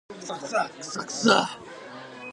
[0.17, 0.25] ク
[0.83, 1.29] ソクソ